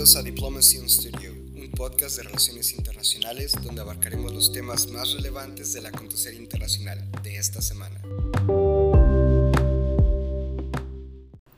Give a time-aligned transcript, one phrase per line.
[0.00, 5.12] Bienvenidos a Diplomacy on Studio, un podcast de relaciones internacionales donde abarcaremos los temas más
[5.12, 8.00] relevantes del acontecer internacional de esta semana.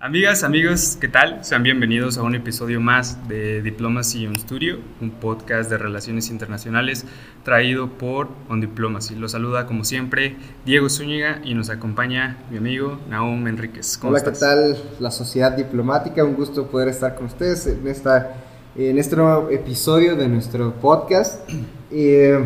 [0.04, 1.44] Amigas, amigos, ¿qué tal?
[1.44, 7.04] Sean bienvenidos a un episodio más de Diplomacy on Studio, un podcast de relaciones internacionales
[7.44, 9.14] traído por On Diplomacy.
[9.14, 10.34] Los saluda como siempre
[10.66, 14.00] Diego Zúñiga y nos acompaña mi amigo Naum Enríquez.
[14.02, 14.76] Hola, ¿qué tal?
[14.98, 18.38] La Sociedad Diplomática, un gusto poder estar con ustedes en, esta,
[18.74, 21.48] en este nuevo episodio de nuestro podcast.
[21.94, 22.42] Eh,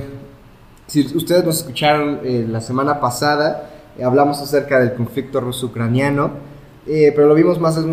[0.88, 6.45] si ustedes nos escucharon eh, la semana pasada, eh, hablamos acerca del conflicto ruso-ucraniano.
[6.86, 7.90] Eh, pero lo vimos más desde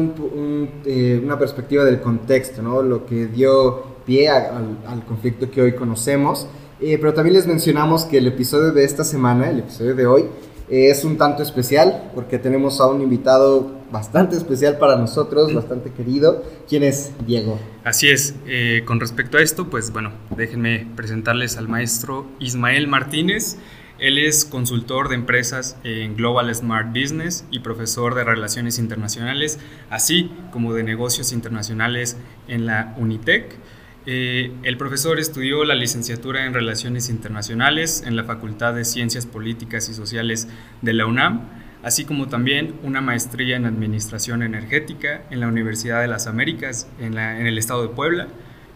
[0.85, 2.83] eh, una perspectiva del contexto, ¿no?
[2.83, 6.47] lo que dio pie al, conflicto que hoy conocemos.
[6.79, 10.25] Eh, pero también les mencionamos que el episodio de esta semana, el episodio de hoy,
[10.69, 16.43] es un tanto especial porque tenemos a un invitado bastante especial para nosotros, bastante querido.
[16.67, 17.59] ¿Quién es Diego?
[17.83, 18.35] Así es.
[18.85, 23.57] con respecto a esto, pues bueno, déjenme presentarles al maestro Ismael Martínez.
[24.03, 29.59] Él es consultor de empresas en Global Smart Business y profesor de Relaciones Internacionales,
[29.89, 32.17] así como de negocios internacionales
[32.49, 33.55] en la Unitec.
[34.05, 39.87] Eh, el profesor estudió la licenciatura en Relaciones Internacionales en la Facultad de Ciencias Políticas
[39.87, 40.49] y Sociales
[40.81, 41.43] de la UNAM,
[41.81, 47.17] así como también una maestría en Administración Energética en la Universidad de las Américas en,
[47.17, 48.27] en el estado de Puebla.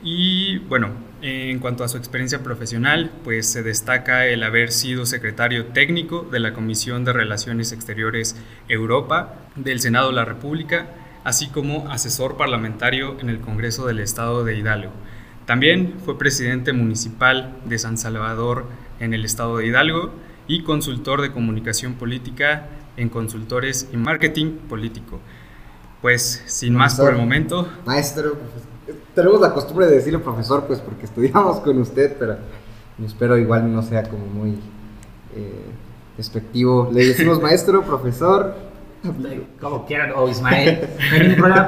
[0.02, 5.68] Y bueno, en cuanto a su experiencia profesional, pues se destaca el haber sido secretario
[5.68, 8.36] técnico de la Comisión de Relaciones Exteriores
[8.68, 10.88] Europa del Senado de la República,
[11.24, 14.92] así como asesor parlamentario en el Congreso del Estado de Hidalgo.
[15.46, 18.68] También fue presidente municipal de San Salvador
[19.00, 20.14] en el Estado de Hidalgo
[20.48, 25.20] y consultor de comunicación política en consultores y marketing político.
[26.02, 27.68] Pues sin más por el momento.
[27.86, 28.38] Maestro,
[29.18, 32.38] tenemos la costumbre de decirle profesor, pues porque estudiamos con usted, pero
[33.04, 34.52] espero igual no sea como muy
[35.36, 35.66] eh,
[36.16, 36.90] despectivo.
[36.94, 38.54] Le decimos maestro, profesor.
[39.60, 40.88] Como quieran, o Ismael.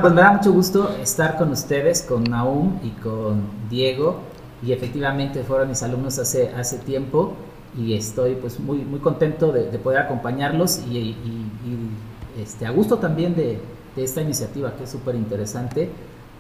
[0.01, 4.19] pues me da mucho gusto estar con ustedes, con Naum y con Diego.
[4.61, 7.33] Y efectivamente fueron mis alumnos hace, hace tiempo
[7.75, 11.15] y estoy pues muy, muy contento de, poder acompañarlos y,
[12.39, 13.59] este, a gusto también de,
[13.95, 15.89] de esta iniciativa que es súper interesante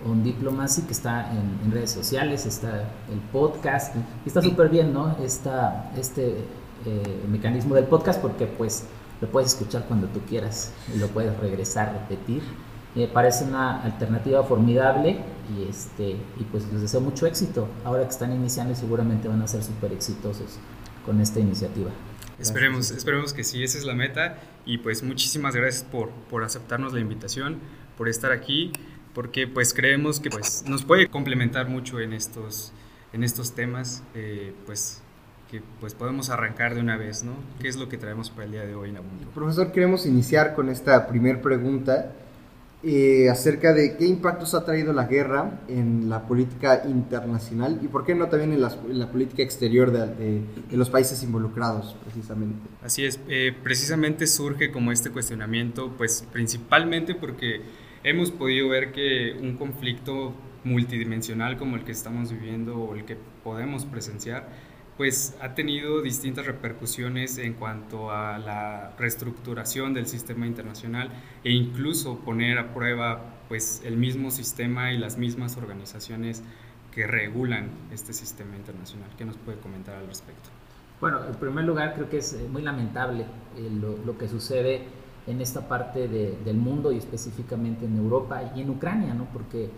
[0.05, 3.95] On Diplomacy, que está en, redes sociales, está el podcast,
[4.25, 5.17] y está súper bien, ¿no?
[5.23, 6.45] Esta, este
[6.85, 8.85] eh, mecanismo del podcast, porque pues
[9.21, 12.41] lo puedes escuchar cuando tú quieras y lo puedes regresar, repetir.
[12.95, 15.19] Me parece una alternativa formidable
[15.55, 17.67] y, este, y pues les deseo mucho éxito.
[17.83, 20.57] Ahora que están iniciando, seguramente van a ser súper exitosos
[21.05, 21.91] con esta iniciativa.
[22.39, 24.37] Esperemos, esperemos que sí, esa es la meta.
[24.65, 27.57] Y pues muchísimas gracias por, por aceptarnos la invitación,
[27.97, 28.71] por estar aquí
[29.19, 32.71] porque pues creemos que pues, nos puede complementar mucho en estos,
[33.11, 35.01] en estos temas, eh, pues
[35.51, 37.33] que pues podemos arrancar de una vez, ¿no?
[37.59, 39.27] ¿Qué es lo que traemos para el día de hoy, Nabundo?
[39.35, 42.13] Profesor, queremos iniciar con esta primera pregunta
[42.81, 48.05] eh, acerca de qué impactos ha traído la guerra en la política internacional y por
[48.05, 52.69] qué no también en la, política exterior de, de, los países involucrados, precisamente.
[52.81, 59.37] Así es, eh, precisamente surge como este cuestionamiento, pues principalmente porque hemos podido ver que
[59.39, 60.33] un conflicto
[60.63, 64.47] multidimensional como el que estamos viviendo o el que podemos presenciar,
[64.97, 71.09] pues ha tenido distintas repercusiones en cuanto a la reestructuración del sistema internacional
[71.43, 76.43] e incluso poner a prueba pues el mismo sistema y las mismas organizaciones
[76.91, 79.09] que regulan este sistema internacional.
[79.17, 80.49] ¿Qué nos puede comentar al respecto?
[80.99, 83.23] Bueno, en primer lugar creo que es eh, muy lamentable
[83.55, 84.81] eh, lo, lo que sucede
[85.29, 89.25] en esta parte del mundo y específicamente en Europa y en Ucrania, ¿no?
[89.31, 89.69] porque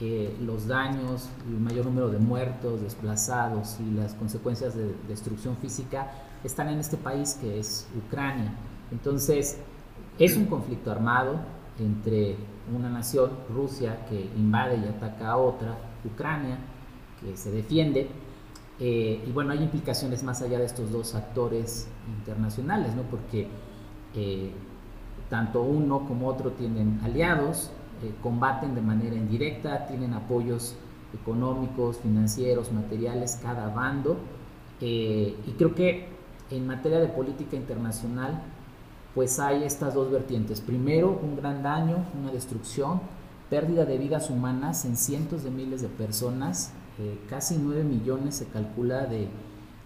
[0.00, 6.12] eh, los daños, el mayor número de muertos, desplazados y las consecuencias de destrucción física
[6.44, 8.52] están en este país que es Ucrania.
[8.92, 9.58] Entonces,
[10.18, 11.40] es un conflicto armado
[11.78, 12.36] entre
[12.76, 16.58] una nación, Rusia, que invade y ataca a otra, Ucrania,
[17.20, 18.08] que se defiende.
[18.78, 21.88] Eh, y bueno, hay implicaciones más allá de estos dos actores
[22.20, 23.02] internacionales, ¿no?
[23.02, 23.48] porque
[24.14, 24.52] eh,
[25.30, 27.70] tanto uno como otro tienen aliados,
[28.02, 30.76] eh, combaten de manera indirecta, tienen apoyos
[31.14, 34.16] económicos, financieros, materiales, cada bando.
[34.80, 36.08] Eh, y creo que
[36.50, 38.40] en materia de política internacional,
[39.14, 40.60] pues hay estas dos vertientes.
[40.60, 43.00] Primero, un gran daño, una destrucción,
[43.50, 48.46] pérdida de vidas humanas en cientos de miles de personas, eh, casi 9 millones se
[48.46, 49.28] calcula de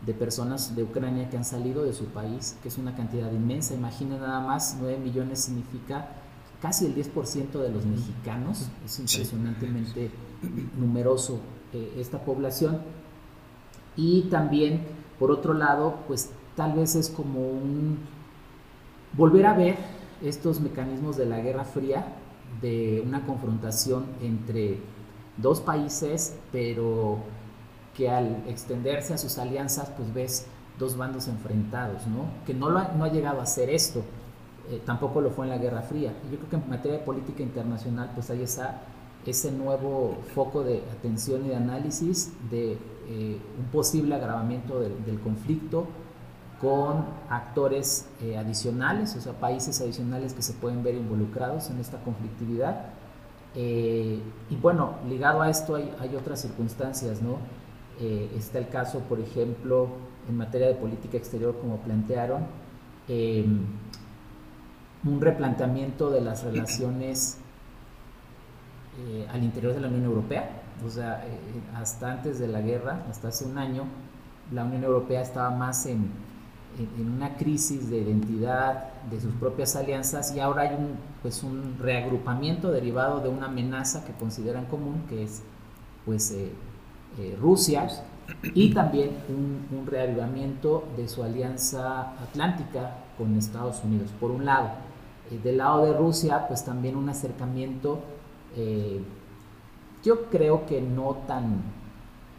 [0.06, 3.74] de personas de Ucrania que han salido de su país, que es una cantidad inmensa.
[3.74, 6.08] Imaginen nada más, 9 millones significa
[6.60, 10.10] casi el 10% de los mexicanos, es impresionantemente
[10.78, 11.40] numeroso
[11.72, 12.80] eh, esta población.
[13.96, 14.82] Y también,
[15.18, 17.98] por otro lado, pues tal vez es como un
[19.14, 19.76] volver a ver
[20.22, 22.06] estos mecanismos de la Guerra Fría,
[22.60, 24.78] de una confrontación entre
[25.36, 27.18] dos países, pero
[27.94, 30.46] que al extenderse a sus alianzas, pues ves
[30.78, 32.24] dos bandos enfrentados, ¿no?
[32.46, 34.02] Que no, lo ha, no ha llegado a hacer esto,
[34.70, 36.12] eh, tampoco lo fue en la Guerra Fría.
[36.30, 38.80] Yo creo que en materia de política internacional, pues hay esa,
[39.26, 42.78] ese nuevo foco de atención y de análisis de
[43.08, 45.86] eh, un posible agravamiento del conflicto
[46.60, 51.98] con actores eh, adicionales, o sea, países adicionales que se pueden ver involucrados en esta
[51.98, 52.86] conflictividad.
[53.54, 57.36] y bueno, ligado a esto hay, hay otras circunstancias, ¿no?
[58.36, 59.88] Está el caso, por ejemplo,
[60.28, 62.46] en materia de política exterior, como plantearon,
[65.04, 67.38] un replanteamiento de las relaciones
[68.98, 70.50] eh, al interior de la Unión Europea.
[70.86, 71.38] O sea, eh,
[71.74, 73.84] hasta antes de la guerra, hasta hace un año,
[74.52, 76.10] la Unión Europea estaba más en,
[76.78, 81.76] en, una crisis de identidad de sus propias alianzas y ahora hay un, pues un
[81.78, 85.42] reagrupamiento derivado de una amenaza que consideran común, que es
[86.04, 86.52] pues, eh,
[87.40, 87.88] Rusia,
[88.54, 94.70] y también un, un reavivamiento de su alianza atlántica con Estados Unidos, por un lado.
[95.30, 98.00] Eh, del lado de Rusia, pues también un acercamiento,
[98.56, 99.00] eh,
[100.02, 101.62] yo creo que no tan,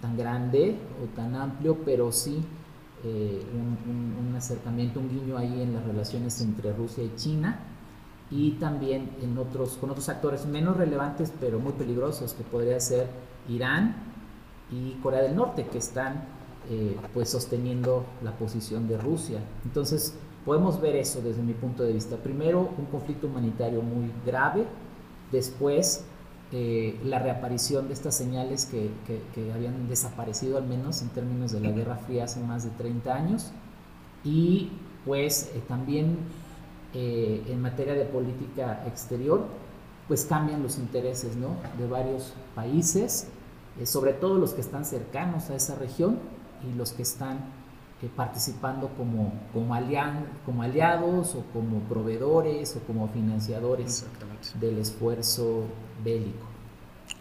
[0.02, 2.44] tan grande o tan amplio, pero sí
[3.04, 7.60] eh, un, acercamiento, un guiño ahí en las relaciones entre Rusia y China
[8.32, 13.08] y también en otros, con otros actores menos relevantes pero muy peligrosos que podría ser
[13.48, 14.13] Irán
[14.74, 16.26] y Corea del Norte que están
[17.14, 19.40] pues sosteniendo la posición de Rusia.
[19.66, 20.16] Entonces,
[20.46, 22.18] Podemos ver eso desde mi punto de vista.
[22.18, 24.66] Primero, un conflicto humanitario muy grave,
[25.32, 26.04] después
[26.52, 28.90] eh, la reaparición de estas señales que,
[29.34, 33.16] que, habían desaparecido al menos en términos de la Guerra Fría hace más de 30
[33.16, 33.52] años,
[34.26, 34.70] y
[35.06, 36.18] pues eh, también
[36.94, 39.46] eh, en materia de política exterior,
[40.10, 41.56] pues cambian los intereses ¿no?
[41.78, 43.30] de varios países,
[43.86, 46.20] sobre todo los que están cercanos a esa región
[46.70, 47.40] y los que están
[48.10, 49.76] participando como, como,
[50.46, 54.06] como aliados o como proveedores o como financiadores
[54.60, 55.66] del esfuerzo
[56.04, 56.46] bélico.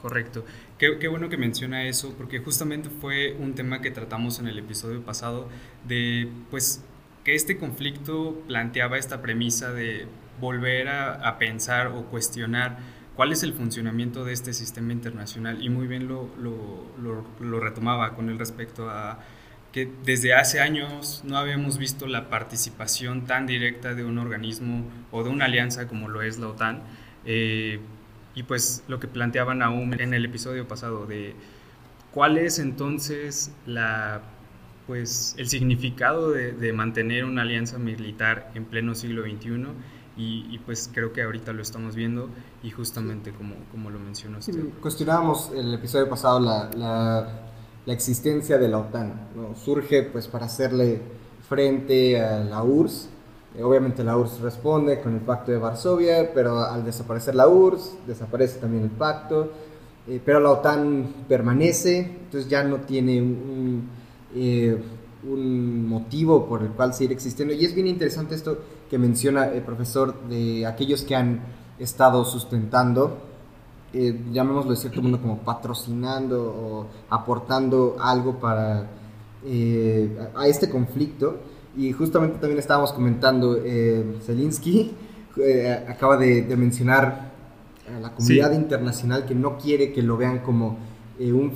[0.01, 0.45] Correcto.
[0.79, 4.59] Qué, qué, bueno que menciona eso, porque justamente fue un tema que tratamos en el
[4.59, 5.49] episodio pasado
[5.87, 6.83] de, pues,
[7.25, 10.07] que este conflicto planteaba esta premisa de
[10.41, 12.79] volver a, a pensar o cuestionar
[13.17, 18.15] cuál es el funcionamiento de este sistema internacional y muy bien lo, lo, lo, retomaba
[18.15, 19.21] con el respecto a
[19.73, 25.25] que desde hace años no habíamos visto la participación tan directa de un organismo o
[25.25, 26.83] de una alianza como lo es la OTAN.
[27.25, 27.81] Eh,
[28.35, 31.35] y pues lo que planteaban aún en el episodio pasado de
[32.13, 34.23] cuál es entonces la,
[34.87, 39.67] pues, el significado de, mantener una alianza militar en pleno siglo XXI.
[40.17, 42.29] Y, pues creo que ahorita lo estamos viendo
[42.63, 44.55] y justamente como, como lo mencionó usted.
[44.83, 46.71] cuestionábamos el episodio pasado la,
[47.87, 49.29] la existencia de la OTAN.
[49.57, 51.01] Surge pues para hacerle
[51.49, 53.09] frente a la URSS.
[53.57, 58.07] Eh, obviamente la URSS responde con el pacto de Varsovia, pero al desaparecer la URSS,
[58.07, 59.51] desaparece también el pacto.
[60.09, 63.89] Eh, pero la OTAN permanece, entonces ya no tiene un,
[64.35, 64.77] eh,
[65.29, 67.55] un, motivo por el cual seguir existiendo.
[67.55, 68.59] Y es bien interesante esto
[68.93, 71.41] que menciona el profesor de aquellos que han
[71.79, 73.33] estado sustentando
[73.95, 78.87] eh, llamémoslo de cierto modo, como patrocinando o aportando algo para
[79.47, 81.39] eh, a, este conflicto.
[81.75, 84.93] Y justamente también estábamos comentando, eh, Zelinsky
[85.39, 87.33] eh, acaba de, mencionar
[87.97, 90.77] a la comunidad internacional que no quiere que lo vean como
[91.19, 91.53] un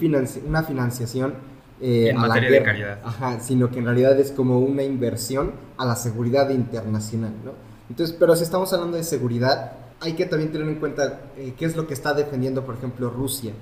[0.47, 1.35] una financiación
[1.81, 2.99] en materia de caridad.
[3.41, 7.33] sino que en realidad es como una inversión a la seguridad internacional.
[7.45, 7.53] ¿no?
[7.89, 11.65] Entonces, pero si estamos hablando de seguridad, hay que también tener en cuenta eh, qué
[11.65, 13.53] es lo que está defendiendo, por ejemplo, Rusia.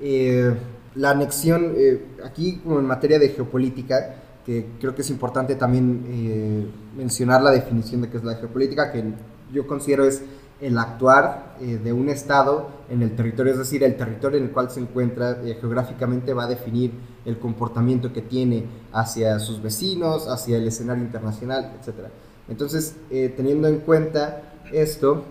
[0.00, 0.54] Eh,
[0.94, 6.72] la anexión, eh, aquí como en materia de geopolítica, que creo que es importante también
[6.96, 9.04] mencionar la definición de qué es la geopolítica, que
[9.52, 10.20] yo considero es
[10.62, 14.70] el actuar de un Estado en el territorio, es decir, el territorio en el cual
[14.70, 16.92] se encuentra geográficamente va a definir
[17.26, 22.06] el comportamiento que tiene hacia sus vecinos, hacia el escenario internacional, etc.
[22.48, 24.42] Entonces, teniendo en cuenta
[24.72, 25.24] esto,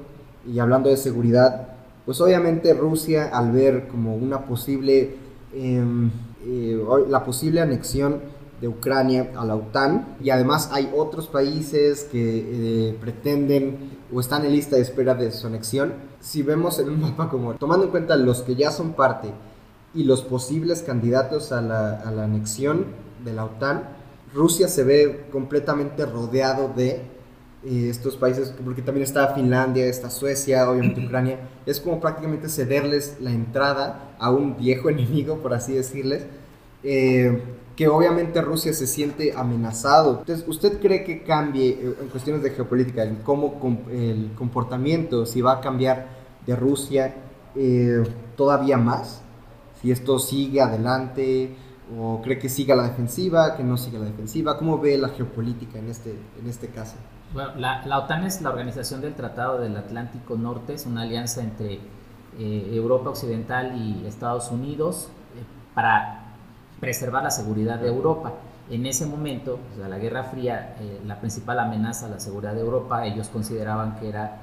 [0.46, 1.68] y hablando de seguridad,
[2.06, 5.16] pues obviamente Rusia al ver como una posible,
[5.54, 6.10] em,
[6.46, 8.20] eh, la posible anexión
[8.62, 10.16] de Ucrania a la OTAN.
[10.24, 15.32] Y además hay otros países que eh, pretenden o están en lista de espera de
[15.32, 15.94] su anexión.
[16.20, 19.30] Si vemos en un mapa como, tomando en cuenta los que ya son parte
[19.94, 22.86] y los posibles candidatos a la, a la anexión
[23.26, 23.84] de la OTAN,
[24.34, 27.02] Rusia se ve completamente rodeado de
[27.64, 33.18] eh, estos países, porque también está Finlandia, está Suecia, obviamente Ucrania, es como prácticamente cederles
[33.20, 36.26] la entrada a un viejo enemigo, por así decirles,
[36.84, 37.42] eh,
[37.82, 40.20] que obviamente Rusia se siente amenazado.
[40.20, 43.60] Entonces, ¿usted cree que cambie eh, en cuestiones de geopolítica, en cómo
[43.90, 46.06] el comportamiento, si va a cambiar
[46.46, 47.16] de Rusia
[48.38, 49.24] todavía más?
[49.82, 51.56] Si esto sigue adelante,
[51.98, 55.80] o cree que siga la defensiva, que no siga la defensiva, ¿cómo ve la geopolítica
[55.80, 56.98] en este, en este caso?
[57.34, 61.42] Bueno, la, la, OTAN es la organización del Tratado del Atlántico Norte, es una alianza
[61.42, 61.80] entre
[62.38, 66.21] eh, Europa Occidental y Estados Unidos eh, para
[66.82, 68.34] preservar la seguridad de Europa.
[68.70, 72.54] En ese momento, o sea, la Guerra Fría, eh, la principal amenaza a la seguridad
[72.54, 74.42] de Europa, ellos consideraban que era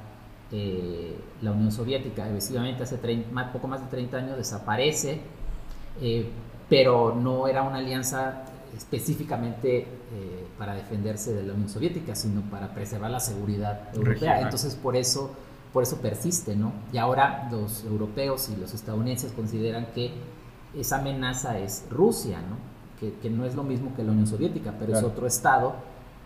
[1.43, 2.27] la Unión Soviética.
[2.27, 5.21] Efectivamente, hace 30, más, poco más de 30 años desaparece,
[6.71, 8.45] pero no era una alianza
[8.77, 14.41] específicamente eh, para defenderse de la Unión Soviética, sino para preservar la seguridad europea.
[14.41, 15.35] Entonces, por eso,
[15.73, 16.73] por eso persiste, ¿no?
[16.93, 20.13] Y ahora los europeos y los estadounidenses consideran que
[20.77, 22.57] esa amenaza es Rusia, ¿no?
[22.99, 25.75] Que, que no es lo mismo que la Unión Soviética, pero es otro estado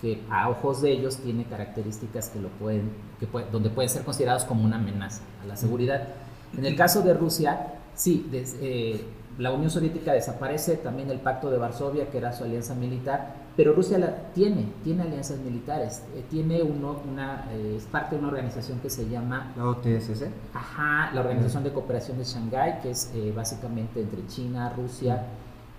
[0.02, 4.44] que a ojos de ellos tiene características que lo pueden, que donde pueden ser considerados
[4.44, 6.08] como una amenaza a la seguridad.
[6.56, 9.04] En el caso de Rusia, sí, eh,
[9.38, 13.74] la Unión Soviética desaparece, también el Pacto de Varsovia, que era su alianza militar, pero
[13.74, 18.28] Rusia la tiene, tiene alianzas militares, eh, tiene uno, una, eh, es parte de una
[18.28, 19.52] organización que se llama...
[19.56, 20.26] La OTSC.
[20.54, 25.26] Ajá, la Organización de Cooperación de Shanghái, que es eh, básicamente entre China, Rusia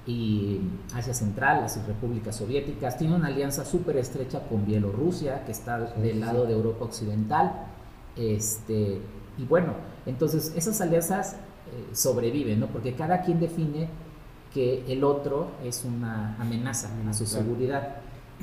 [0.06, 0.60] y
[0.94, 2.98] Asia Central, las repúblicas soviéticas.
[2.98, 7.68] Tiene una alianza súper estrecha con Bielorrusia, que está del lado de Europa Occidental.
[8.16, 9.02] Este,
[9.38, 9.74] y bueno,
[10.06, 11.38] entonces esas alianzas
[11.74, 12.68] eh, sobrevive, ¿no?
[12.68, 13.90] Porque cada quien define
[14.54, 17.98] que el otro es una amenaza a su seguridad.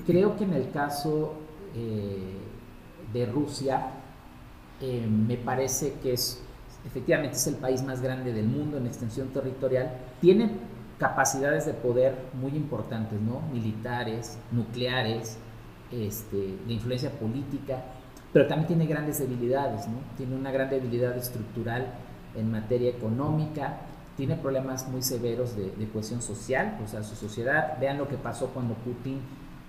[0.06, 1.34] Creo que en el caso
[1.74, 2.36] eh,
[3.12, 3.92] de Rusia,
[4.80, 6.42] eh, me parece que es,
[6.84, 10.50] efectivamente es el país más grande del mundo en extensión territorial, tiene
[10.98, 13.40] capacidades de poder muy importantes, ¿no?
[13.52, 15.38] Militares, nucleares,
[15.90, 17.82] este, de influencia política,
[18.32, 19.98] pero también tiene grandes debilidades, ¿no?
[20.16, 21.86] Tiene una gran debilidad estructural
[22.36, 23.80] en materia económica,
[24.16, 27.78] tiene problemas muy severos de, cohesión social, o sea, su sociedad.
[27.80, 29.20] Vean lo que pasó cuando Putin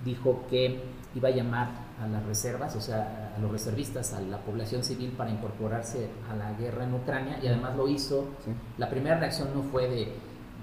[0.04, 0.82] dijo que
[1.16, 1.70] iba a llamar
[2.02, 6.36] a las reservas, o sea, a los reservistas, a la población civil para incorporarse a
[6.36, 8.30] la guerra en Ucrania y además lo hizo.
[8.78, 10.16] La primera reacción no fue de,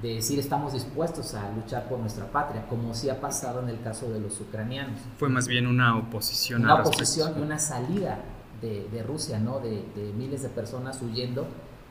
[0.02, 4.10] decir estamos dispuestos a luchar por nuestra patria, como sí ha pasado en el caso
[4.10, 5.00] de los ucranianos.
[5.18, 6.62] Fue más bien una oposición.
[6.62, 8.18] Una oposición y una salida
[8.60, 9.60] de, Rusia, ¿no?
[9.60, 11.46] De, de miles de personas huyendo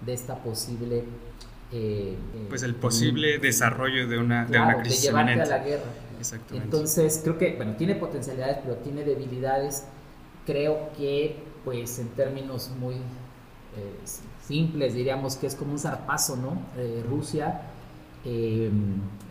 [0.06, 1.06] de esta posible...
[1.72, 5.60] Eh, eh, pues el posible desarrollo de una, de una crisis de llevarte a la
[5.60, 5.84] guerra.
[6.20, 6.66] Exactamente.
[6.66, 9.86] Entonces, creo que, bueno, tiene potencialidades, pero tiene debilidades.
[10.46, 13.00] Creo que, pues, en términos muy eh,
[14.42, 16.62] simples, diríamos que es como un zarpazo, ¿no?
[17.10, 17.62] Rusia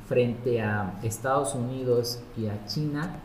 [0.09, 3.17] frente a Estados Unidos y a China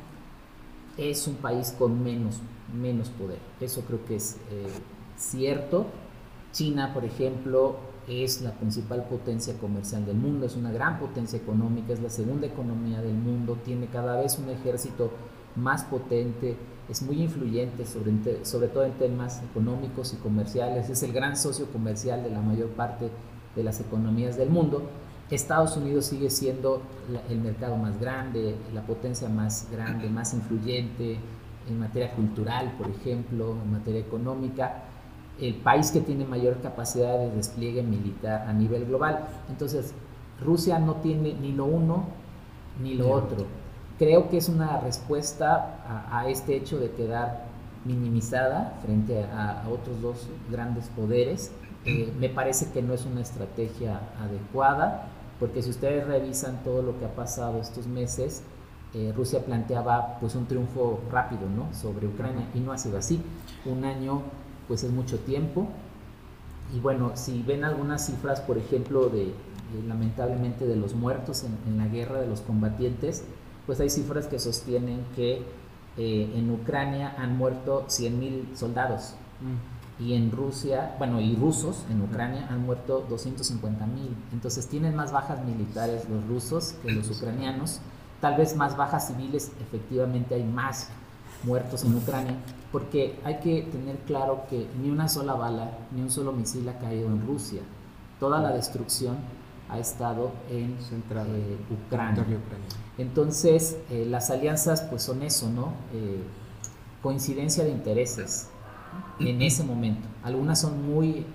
[0.97, 2.41] es un país con menos,
[2.73, 3.37] menos poder.
[3.61, 4.37] Eso creo que es
[5.15, 5.85] cierto
[6.51, 7.77] China, por ejemplo,
[8.07, 12.47] es la principal potencia comercial del mundo, es una gran potencia económica, es la segunda
[12.47, 15.11] economía del mundo, tiene cada vez un ejército
[15.55, 16.55] más potente,
[16.89, 21.67] es muy influyente sobre, sobre todo en temas económicos y comerciales, es el gran socio
[21.67, 23.09] comercial de la mayor parte
[23.55, 24.83] de las economías del mundo.
[25.29, 26.81] Estados Unidos sigue siendo
[27.29, 31.17] el mercado más grande, la potencia más grande, más influyente
[31.69, 34.83] en materia cultural, por ejemplo, en materia económica
[35.39, 39.27] el país que tiene mayor capacidad de despliegue militar a nivel global.
[39.49, 39.93] Entonces,
[40.43, 42.05] Rusia no tiene ni lo uno
[42.81, 43.45] ni lo otro.
[43.97, 47.45] Creo que es una respuesta a, este hecho de quedar
[47.85, 51.51] minimizada frente a, otros dos grandes poderes.
[51.85, 55.07] Eh, me parece que no es una estrategia adecuada,
[55.39, 58.43] porque si ustedes revisan todo lo que ha pasado estos meses,
[58.93, 61.73] eh, Rusia planteaba pues un triunfo rápido ¿no?
[61.73, 63.21] sobre Ucrania y no ha sido así.
[63.65, 64.21] Un año
[64.67, 65.67] pues es mucho tiempo.
[66.73, 69.33] Y bueno, si ven algunas cifras, por ejemplo, de,
[69.87, 73.23] lamentablemente de los muertos en, la guerra, de los combatientes,
[73.65, 75.43] pues hay cifras que sostienen que
[75.97, 79.15] eh, en Ucrania han muerto 100.000 soldados.
[79.41, 80.03] Mm.
[80.03, 83.59] Y en Rusia, bueno, y rusos en Ucrania han muerto 250.000.
[84.33, 87.81] Entonces tienen más bajas militares los rusos que los ucranianos.
[88.19, 90.89] tal vez más bajas civiles, efectivamente hay más
[91.43, 92.35] muertos en Ucrania,
[92.71, 96.79] porque hay que tener claro que ni una sola bala, ni un solo misil ha
[96.79, 97.61] caído en Rusia.
[98.19, 99.17] Toda la destrucción
[99.69, 102.25] ha estado en eh, Ucrania.
[102.97, 105.73] Entonces, eh, las alianzas pues son eso, ¿no?
[105.93, 106.21] Eh,
[107.01, 108.49] coincidencia de intereses
[109.19, 110.07] en ese momento.
[110.23, 111.25] Algunas son muy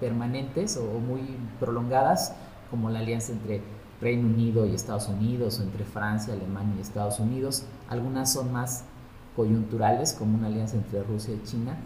[0.00, 1.20] permanentes o muy
[1.60, 2.34] prolongadas,
[2.70, 3.60] como la alianza entre
[4.00, 7.64] Reino Unido y Estados Unidos, o entre Francia, Alemania y Estados Unidos.
[7.90, 8.84] Algunas son más
[9.36, 11.76] coyunturales, como una alianza entre Rusia y China,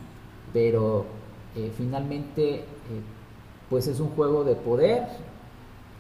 [0.53, 1.05] pero
[1.77, 2.65] finalmente
[3.71, 5.07] pues es un juego de poder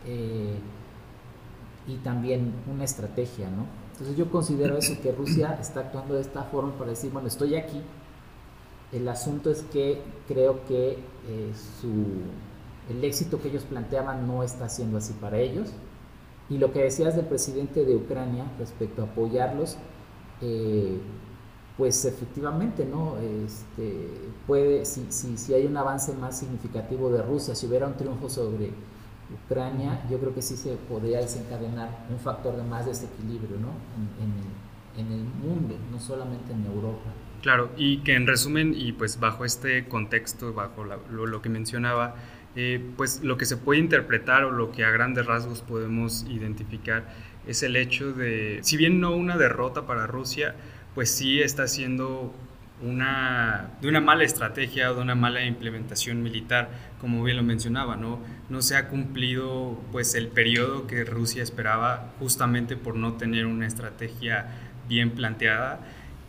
[0.06, 0.58] eh,
[1.86, 3.64] y también una estrategia, ¿no?
[3.92, 7.54] Entonces yo considero eso, que Rusia está actuando de esta forma para decir, bueno, estoy
[7.54, 7.80] aquí.
[8.92, 10.92] El asunto es que creo que
[11.28, 11.88] eh, su,
[12.92, 15.70] el éxito que ellos planteaban no está siendo así para ellos.
[16.48, 19.76] Y lo que decías del presidente de Ucrania respecto a apoyarlos,
[20.40, 20.98] eh,
[21.80, 23.16] pues efectivamente, ¿no?
[23.16, 24.06] Este,
[24.46, 28.28] puede, si, si, si hay un avance más significativo de Rusia, si hubiera un triunfo
[28.28, 28.68] sobre
[29.46, 33.72] Ucrania, yo creo que sí se podría desencadenar un factor de más desequilibrio ¿no?
[34.98, 37.00] en, el, mundo, no solamente en Europa.
[37.40, 42.14] Claro, y que en resumen, y pues bajo este contexto, bajo lo, que mencionaba,
[42.56, 47.08] eh, pues lo que se puede interpretar o lo que a grandes rasgos podemos identificar
[47.46, 50.54] es el hecho de, si bien no una derrota para Rusia,
[50.94, 52.34] pues sí está siendo
[52.82, 56.70] una, de una mala estrategia o de una mala implementación militar,
[57.00, 58.20] como bien lo mencionaba, ¿no?
[58.48, 63.66] No se ha cumplido pues el periodo que Rusia esperaba justamente por no tener una
[63.66, 64.46] estrategia
[64.88, 65.80] bien planteada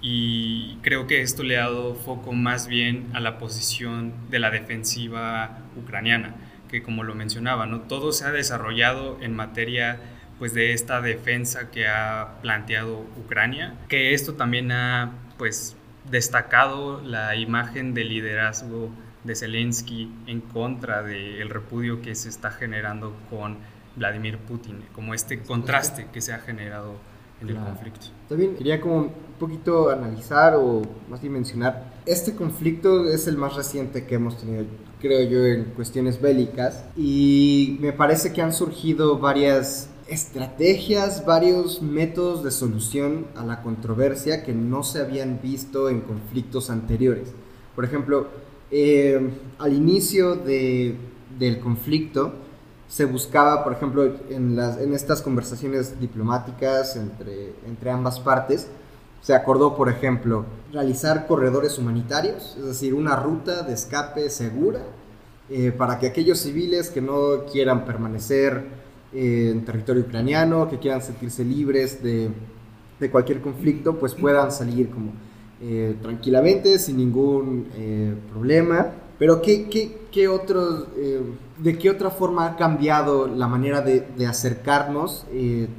[0.01, 4.50] y creo que esto le ha dado foco más bien a la posición de la
[4.50, 6.36] defensiva ucraniana,
[6.70, 7.82] que como lo mencionaba, ¿no?
[7.82, 10.00] Todo se ha desarrollado en materia
[10.42, 15.76] pues de esta defensa que ha planteado Ucrania, que esto también ha pues
[16.10, 18.90] destacado la imagen de liderazgo
[19.24, 23.58] de Zelensky en contra del repudio que se está generando con
[23.96, 26.96] Vladimir Putin, como este contraste que se ha generado
[27.40, 28.08] en el conflicto.
[28.27, 33.54] También quería como un poquito analizar o más bien mencionar, este conflicto es el más
[33.56, 34.66] reciente que hemos tenido,
[35.00, 42.44] creo yo, en cuestiones bélicas y me parece que han surgido varias estrategias, varios métodos
[42.44, 47.30] de solución a la controversia que no se habían visto en conflictos anteriores.
[47.76, 48.28] Por ejemplo,
[48.72, 50.98] eh, al inicio de,
[51.40, 52.34] del conflicto
[52.90, 58.68] se buscaba, por ejemplo, en, las, en estas conversaciones diplomáticas entre, entre ambas partes,
[59.22, 64.82] se acordó, por ejemplo, realizar corredores humanitarios, es decir, una ruta de escape segura
[65.50, 68.82] eh, para que aquellos civiles que no quieran permanecer
[69.14, 72.30] en territorio ucraniano, que quieran sentirse libres de,
[73.00, 75.12] de cualquier conflicto, pues puedan salir como
[75.64, 78.88] eh, tranquilamente, sin ningún eh, problema.
[79.20, 81.22] Pero ¿qué, qué, qué otros, eh,
[81.60, 85.28] ¿de qué otra forma ha cambiado la manera de, de acercarnos,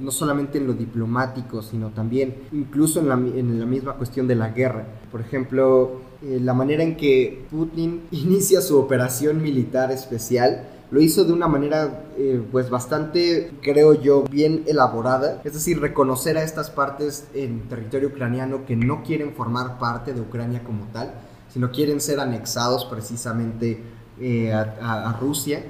[0.00, 4.36] no solamente en lo diplomático, sino también incluso en la, en la misma cuestión de
[4.36, 4.86] la guerra?
[5.10, 11.32] Por ejemplo, la manera en que Putin inicia su operación militar especial lo hizo de
[11.32, 15.40] una manera eh, pues bastante, creo yo, bien elaborada.
[15.42, 20.20] Es decir, reconocer a estas partes en territorio ucraniano que no quieren formar parte de
[20.20, 21.14] Ucrania como tal,
[21.48, 23.82] sino quieren ser anexados precisamente
[24.20, 25.64] eh, a, Rusia.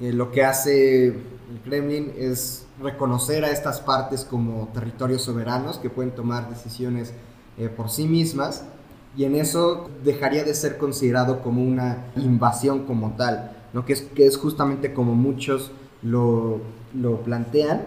[0.00, 5.90] Eh, lo que hace el Kremlin es reconocer a estas partes como territorios soberanos que
[5.90, 7.12] pueden tomar decisiones
[7.76, 8.64] por sí mismas
[9.16, 13.84] y en eso dejaría de ser considerado como una invasión como tal ¿no?
[13.84, 15.70] que, es, que es justamente como muchos
[16.02, 16.60] lo,
[16.94, 17.86] lo plantean,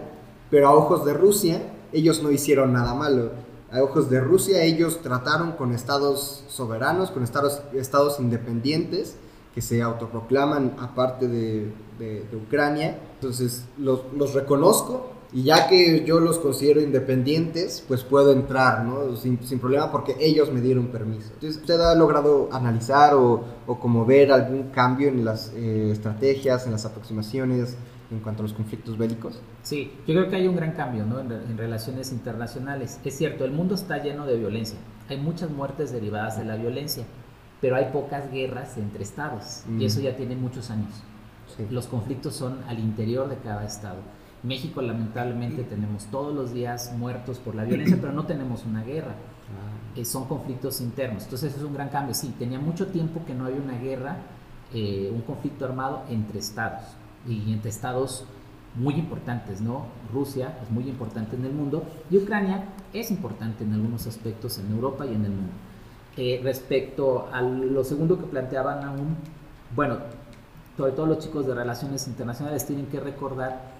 [0.50, 3.30] pero a ojos de Rusia ellos no hicieron nada malo.
[3.72, 9.16] A ojos de Rusia ellos trataron con estados soberanos, con estados, estados independientes
[9.54, 12.98] que se autoproclaman aparte de, de, Ucrania.
[13.14, 19.16] Entonces los, los reconozco y ya que yo los considero independientes, pues puedo entrar, ¿no?
[19.16, 21.30] Sin, sin problema porque ellos me dieron permiso.
[21.34, 26.66] Entonces, ¿usted ha logrado analizar o, o como ver algún cambio en las eh, estrategias,
[26.66, 27.76] en las aproximaciones
[28.12, 29.40] en cuanto a los conflictos bélicos?
[29.64, 31.18] Sí, yo creo que hay un gran cambio ¿no?
[31.18, 33.00] en, en, relaciones internacionales.
[33.04, 34.78] Es cierto, el mundo está lleno de violencia.
[35.08, 37.06] Hay muchas muertes derivadas de la violencia,
[37.60, 40.94] pero hay pocas guerras entre estados y eso ya tiene muchos años.
[41.56, 41.66] Sí.
[41.70, 43.96] Los conflictos son al interior de cada estado.
[44.44, 49.14] México lamentablemente tenemos todos los días muertos por la violencia, pero no tenemos una guerra.
[49.96, 51.24] Eh, son conflictos internos.
[51.24, 52.14] Entonces es un gran cambio.
[52.14, 54.18] Sí, tenía mucho tiempo que no había una guerra,
[54.72, 56.82] eh, un conflicto armado entre estados
[57.26, 58.26] y entre estados
[58.76, 59.86] muy importantes, ¿no?
[60.12, 64.70] Rusia es muy importante en el mundo y Ucrania es importante en algunos aspectos en
[64.72, 65.52] Europa y en el mundo.
[66.16, 69.16] Eh, respecto a lo segundo que planteaban aún,
[69.74, 69.98] bueno,
[70.76, 73.73] sobre todo los chicos de relaciones internacionales tienen que recordar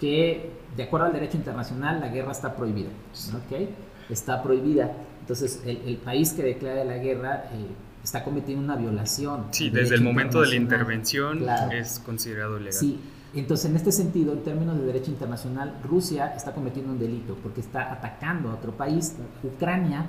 [0.00, 2.90] que de acuerdo al derecho internacional la guerra está prohibida,
[3.34, 3.68] ¿ok?
[4.10, 4.92] Está prohibida.
[5.20, 7.66] Entonces el, país que declara la guerra eh,
[8.04, 9.46] está cometiendo una violación.
[9.50, 12.72] Sí, desde el momento de la intervención es considerado legal.
[12.72, 13.00] Sí,
[13.34, 17.60] entonces en este sentido, en términos de derecho internacional, Rusia está cometiendo un delito porque
[17.60, 19.16] está atacando a otro país.
[19.42, 20.06] Ucrania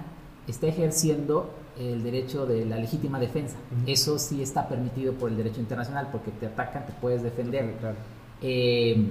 [0.48, 3.58] está ejerciendo el derecho de la legítima defensa.
[3.86, 7.74] Eso sí está permitido por el derecho internacional porque te atacan, te puedes defender.
[8.42, 9.10] Eh,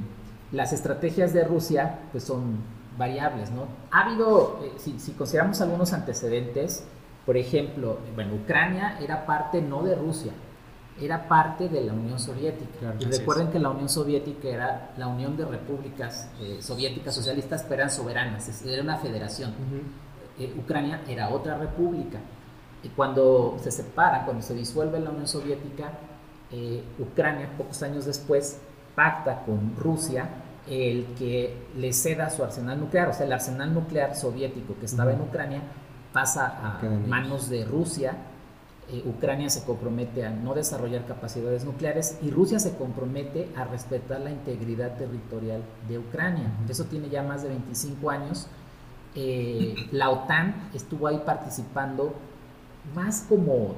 [0.53, 2.59] las estrategias de Rusia pues son
[2.97, 3.67] variables, ¿no?
[3.91, 6.85] Ha habido, eh, si, consideramos algunos antecedentes,
[7.25, 10.33] por ejemplo, bueno, Ucrania era parte no de Rusia,
[11.01, 12.95] era parte de la Unión Soviética.
[12.99, 17.83] y recuerden que la Unión Soviética era la unión de repúblicas eh, soviéticas socialistas, pero
[17.83, 19.53] eran soberanas, era una federación.
[20.39, 22.19] Eh, Ucrania era otra república.
[22.83, 25.93] Y cuando se separa, cuando se disuelve la Unión Soviética,
[26.99, 28.61] Ucrania, pocos años después,
[28.97, 30.29] pacta con Rusia
[30.69, 35.13] el que le ceda su arsenal nuclear, o sea, el arsenal nuclear soviético que estaba
[35.13, 35.63] en Ucrania
[36.13, 38.17] pasa a manos de Rusia.
[38.89, 44.21] Eh, Ucrania se compromete a no desarrollar capacidades nucleares y Rusia se compromete a respetar
[44.21, 46.51] la integridad territorial de Ucrania.
[46.69, 48.49] Eso tiene ya más de 25 años.
[49.15, 52.15] Eh, la OTAN estuvo ahí participando
[52.95, 53.75] más como,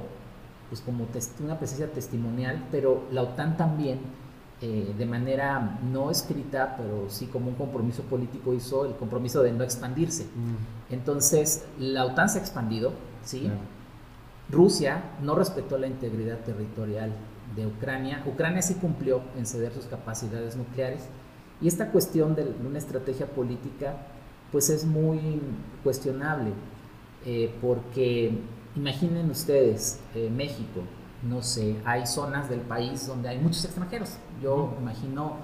[0.69, 1.07] pues como
[1.43, 3.99] una presencia testimonial, pero la OTAN también
[4.61, 9.53] eh, de manera no escrita, pero sí como un compromiso político hizo el compromiso de
[9.53, 10.25] no expandirse.
[10.25, 10.93] Mm.
[10.93, 12.91] Entonces, la OTAN se ha expandido,
[13.23, 13.49] ¿sí?
[14.49, 17.13] Rusia no respetó la integridad territorial
[17.55, 18.23] de Ucrania.
[18.25, 21.07] Ucrania sí cumplió en ceder sus capacidades nucleares.
[21.61, 23.95] Y esta cuestión de una estrategia política,
[24.51, 25.41] pues es muy
[25.83, 26.51] cuestionable,
[27.25, 28.37] eh, porque
[28.75, 30.81] imaginen ustedes, eh, México,
[31.23, 34.17] no sé, hay zonas del país donde hay muchos extranjeros.
[34.41, 35.37] Yo imagino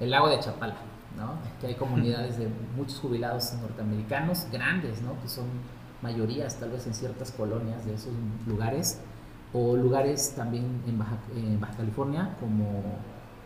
[0.00, 0.76] el lago de Chapala,
[1.16, 1.38] ¿no?
[1.60, 5.20] que hay comunidades de muchos jubilados norteamericanos grandes, ¿no?
[5.20, 5.46] que son
[6.02, 8.12] mayorías tal vez en ciertas colonias de esos
[8.46, 9.00] lugares,
[9.52, 12.82] o lugares también en Baja, en Baja California como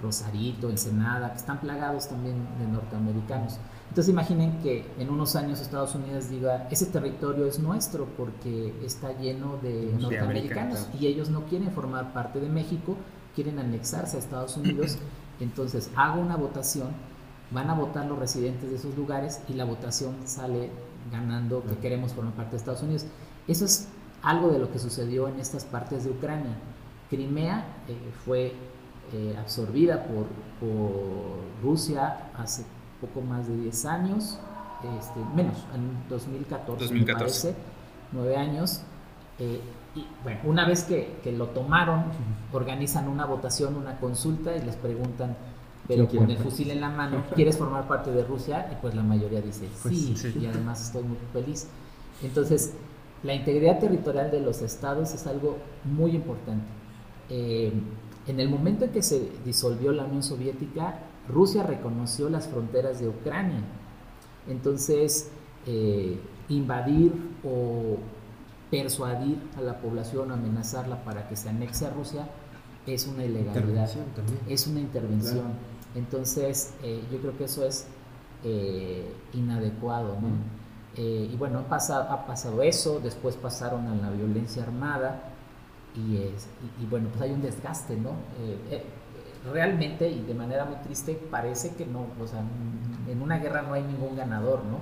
[0.02, 3.58] Rosarito, Ensenada, que están plagados también de norteamericanos.
[3.88, 9.12] Entonces imaginen que en unos años Estados Unidos diga, ese territorio es nuestro porque está
[9.18, 12.96] lleno de norteamericanos y ellos no quieren formar parte de México,
[13.34, 14.98] quieren anexarse a Estados Unidos.
[15.40, 16.88] Entonces hago una votación,
[17.50, 20.70] van a votar los residentes de esos lugares y la votación sale
[21.10, 23.06] ganando que queremos formar parte de Estados Unidos.
[23.48, 23.88] Eso es
[24.22, 26.56] algo de lo que sucedió en estas partes de Ucrania.
[27.10, 28.54] Crimea eh, fue
[29.12, 30.26] eh, absorbida por,
[30.60, 32.64] por Rusia hace
[33.00, 34.38] poco más de 10 años,
[34.98, 37.48] este, menos, en 2014, 2014.
[37.48, 37.54] Me parece,
[38.12, 38.80] 9 años.
[39.38, 39.60] Eh,
[39.94, 42.04] y bueno, una vez que, que, lo tomaron,
[42.52, 45.36] organizan una votación, una consulta y les preguntan,
[45.88, 48.68] pero con el fusil en la mano, ¿quieres formar parte de Rusia?
[48.72, 51.66] Y pues la mayoría dice pues sí, y además estoy muy feliz.
[52.22, 52.72] Entonces,
[53.22, 56.64] la integridad territorial de los estados es algo muy importante.
[57.28, 57.72] Eh,
[58.26, 63.08] en el momento en que se disolvió la Unión Soviética, Rusia reconoció las fronteras de
[63.08, 63.60] Ucrania.
[64.48, 65.30] Entonces,
[65.66, 66.18] eh,
[66.48, 67.12] invadir
[67.44, 67.96] o
[68.72, 72.26] persuadir a la población, amenazarla para que se anexe a Rusia,
[72.86, 73.90] es una ilegalidad.
[74.48, 75.52] Es una intervención.
[75.94, 77.86] Entonces, eh, yo creo que eso es
[78.44, 80.16] eh, inadecuado.
[80.96, 85.22] y bueno, ha pasado, ha pasado eso, después pasaron a la violencia armada
[85.94, 86.48] y, es,
[86.80, 88.12] y, bueno, pues hay un desgaste, ¿no?
[89.52, 92.44] realmente y de manera muy triste parece que no, o sea,
[93.08, 94.78] en una guerra no hay ningún ganador, ¿no?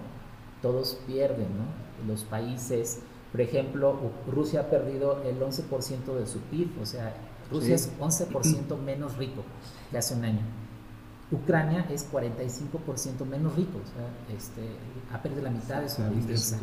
[0.61, 2.07] Todos pierden, ¿no?
[2.07, 3.01] Los países,
[3.31, 3.97] por ejemplo,
[4.31, 7.15] Rusia ha perdido el 11% de su PIB, o sea,
[7.51, 9.43] Rusia es 11% menos rico
[9.91, 10.41] que hace un año.
[11.33, 14.63] Ucrania es 45% menos rico, o sea, este,
[15.13, 16.59] ha perdido la mitad de su riqueza.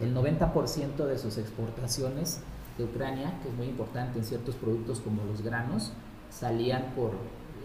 [0.00, 2.40] El 90% de sus exportaciones
[2.78, 5.92] de Ucrania, que es muy importante en ciertos productos como los granos,
[6.30, 7.12] salían por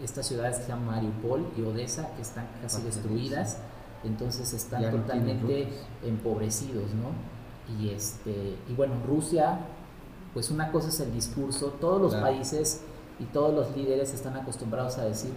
[0.02, 3.58] estas ciudades que se llaman Mariupol y Odessa, que están casi destruidas,
[4.04, 5.68] entonces están totalmente
[6.04, 7.35] empobrecidos, ¿no?
[7.80, 9.58] Y, este, y bueno, Rusia,
[10.34, 12.82] pues una cosa es el discurso, todos los países
[13.18, 15.32] y todos los líderes están acostumbrados a decir,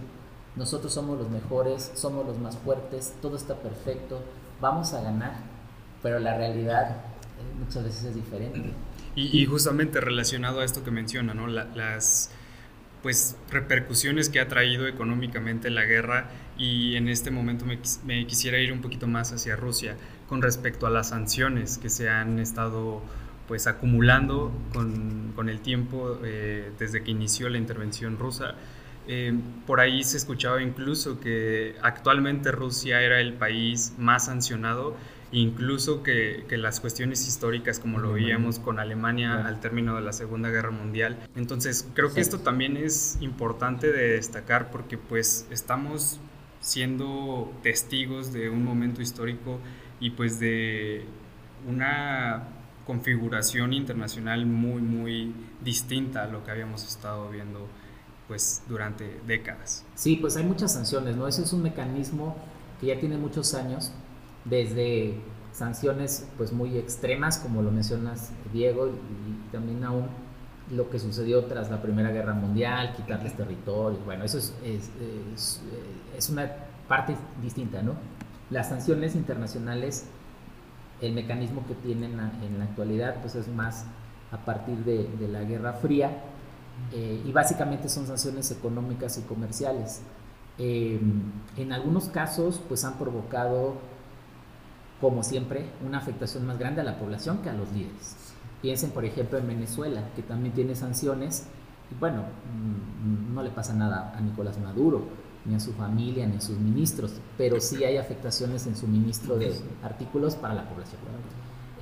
[0.56, 4.20] nosotros somos los mejores, somos los más fuertes, todo está perfecto,
[4.60, 5.34] vamos a ganar,
[6.02, 8.72] pero la realidad eh, muchas veces es diferente.
[9.16, 11.48] Y, justamente relacionado a esto que menciona, ¿no?
[11.48, 12.30] las
[13.02, 18.58] pues repercusiones que ha traído económicamente la guerra y en este momento me, me, quisiera
[18.58, 19.96] ir un poquito más hacia Rusia
[20.30, 23.02] con respecto a las sanciones que se han estado
[23.48, 28.54] pues acumulando con, con el tiempo eh, desde que inició la intervención rusa.
[29.08, 29.34] Eh,
[29.66, 34.96] por ahí se escuchaba incluso que actualmente Rusia era el país más sancionado
[35.32, 40.12] incluso que, que, las cuestiones históricas como lo veíamos con Alemania al término de la
[40.12, 41.18] Segunda Guerra Mundial.
[41.34, 46.20] Entonces creo que esto también es importante de destacar porque pues estamos
[46.60, 49.58] siendo testigos de un momento histórico
[50.00, 51.04] y pues de
[51.68, 52.48] una
[52.86, 57.68] configuración internacional muy muy distinta a lo que habíamos estado viendo
[58.26, 59.84] pues durante décadas.
[59.94, 61.26] Sí, pues hay muchas sanciones, ¿no?
[61.26, 62.36] Ese es un mecanismo
[62.80, 63.92] que ya tiene muchos años
[64.44, 65.20] desde
[65.52, 70.06] sanciones pues muy extremas, como lo mencionas Diego, y, también aún
[70.70, 74.54] lo que sucedió tras la Primera Guerra Mundial, quitarles territorio, bueno, eso es,
[76.16, 76.48] es, una
[76.86, 77.94] parte distinta, ¿no?
[78.50, 80.06] Las sanciones internacionales,
[81.00, 83.84] el mecanismo que tienen en la actualidad, pues es más
[84.32, 86.10] a partir de, la Guerra Fría,
[86.92, 90.02] eh, y básicamente son sanciones económicas y comerciales.
[90.58, 91.00] Eh,
[91.56, 93.76] en algunos casos, pues han provocado
[95.00, 98.16] como siempre, una afectación más grande a la población que a los líderes.
[98.60, 101.46] Piensen, por ejemplo, en Venezuela, que también tiene sanciones,
[101.90, 105.04] y bueno, mm, no le pasa nada a Nicolás Maduro,
[105.44, 109.54] ni a su familia, ni a sus ministros, pero sí hay afectaciones en suministro de
[109.82, 111.00] artículos para la población.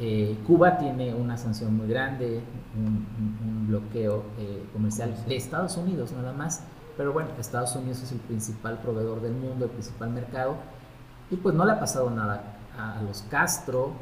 [0.01, 2.40] Eh, Cuba tiene una sanción muy grande,
[2.77, 6.62] un, bloqueo eh, comercial de Estados Unidos nada más,
[6.97, 10.57] pero bueno, Estados Unidos es el principal proveedor del mundo, el principal mercado,
[11.31, 13.92] y pues no le ha pasado nada a, los Castro,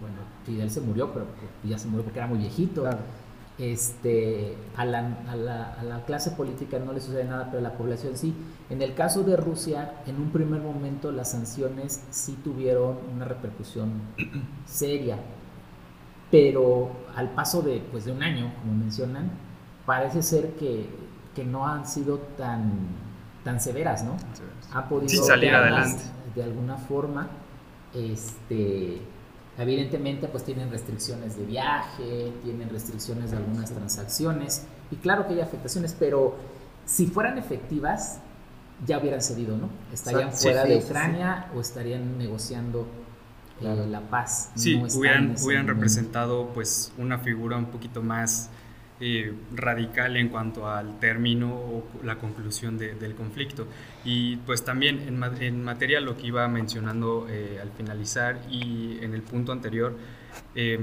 [0.00, 1.26] bueno, Fidel se murió, pero
[1.64, 2.88] ya se murió porque era muy viejito.
[3.60, 7.62] Este, a la, a, la, a, la, clase política no le sucede nada, pero a
[7.62, 8.34] la población sí.
[8.70, 14.00] En el caso de Rusia, en un primer momento las sanciones sí tuvieron una repercusión
[14.64, 15.18] seria,
[16.30, 19.30] pero al paso de, pues, de un año, como mencionan,
[19.84, 20.88] parece ser que,
[21.34, 22.72] que no han sido tan,
[23.44, 24.16] tan severas, ¿no?
[24.72, 26.02] Ha podido salir adelante.
[26.34, 27.28] De alguna forma
[27.94, 29.00] este,
[29.60, 35.40] evidentemente pues tienen restricciones de viaje, tienen restricciones de algunas transacciones y claro que hay
[35.40, 36.36] afectaciones, pero
[36.86, 38.20] si fueran efectivas
[38.86, 39.68] ya hubieran cedido, ¿no?
[39.92, 42.86] Estarían fuera de Ucrania o estarían negociando
[43.60, 44.50] eh, la paz.
[44.54, 48.48] Sí, hubieran, hubieran representado pues una figura un poquito más
[49.02, 53.66] eh, radical en cuanto al término o la conclusión del conflicto.
[54.04, 59.14] Y pues también en, en, materia lo que iba mencionando eh, al finalizar y en
[59.14, 59.96] el punto anterior,
[60.54, 60.80] eh,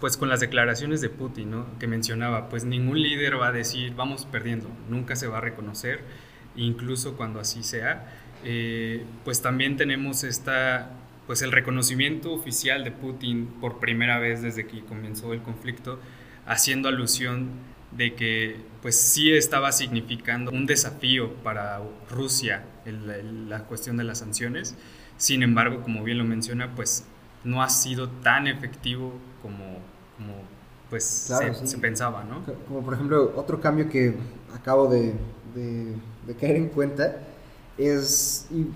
[0.00, 1.66] pues con las declaraciones de Putin, ¿no?
[1.78, 6.00] que mencionaba, pues ningún líder va a decir vamos perdiendo, nunca se va a reconocer,
[6.56, 8.12] incluso cuando así sea.
[9.24, 10.90] pues también tenemos esta
[11.26, 15.98] pues el reconocimiento oficial de Putin por primera vez desde que comenzó el conflicto
[16.46, 17.50] haciendo alusión
[17.92, 21.80] de que pues sí estaba significando un desafío para
[22.10, 22.64] Rusia
[23.48, 24.74] la cuestión de las sanciones.
[25.16, 27.04] Sin embargo, como bien lo menciona, pues
[27.44, 29.78] no ha sido tan efectivo como,
[30.16, 30.34] como
[30.90, 32.42] pues se, pensaba, ¿no?
[32.66, 34.14] Como por ejemplo, otro cambio que
[34.54, 35.14] acabo de,
[35.54, 35.94] de,
[36.26, 37.20] de, caer en cuenta
[37.78, 38.66] es, y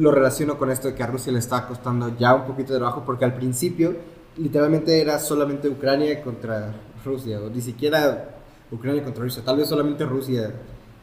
[0.00, 2.78] lo relaciono con esto de que a Rusia le está costando ya un poquito de
[2.78, 3.96] trabajo, porque al principio
[4.36, 6.74] literalmente era solamente Ucrania contra
[7.06, 8.36] Rusia, o ni siquiera
[8.70, 10.52] Ucrania contra Rusia, tal vez solamente Rusia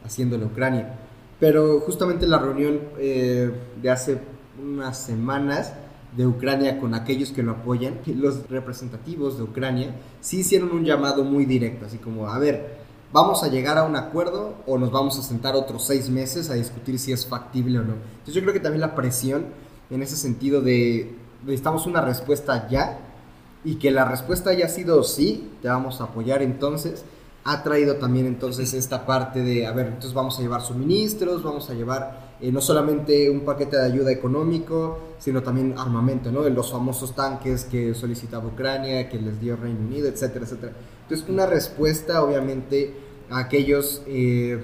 [0.04, 0.94] haciéndolo Ucrania.
[1.40, 4.20] Pero justamente la reunión eh, de hace
[4.62, 5.72] unas semanas
[6.16, 11.24] de Ucrania con aquellos que lo apoyan, los representativos de Ucrania sí hicieron un llamado
[11.24, 15.18] muy directo, así como, a ver, vamos a llegar a un acuerdo o nos vamos
[15.18, 17.94] a sentar otros seis meses a discutir si es factible o no.
[17.94, 19.46] Entonces yo creo que también la presión
[19.90, 22.98] en ese sentido de necesitamos una respuesta ya
[23.64, 27.04] y que la respuesta haya sido sí, te vamos a apoyar entonces,
[27.44, 31.68] ha traído también entonces esta parte de, a ver, entonces vamos a llevar suministros, vamos
[31.68, 36.48] a llevar eh, no solamente un paquete de ayuda económico, sino también armamento, ¿no?
[36.48, 40.72] Los famosos tanques que solicitaba Ucrania, que les dio Reino Unido, etcétera, etcétera.
[41.02, 42.94] Entonces, una respuesta, obviamente,
[43.30, 44.62] a aquellos eh,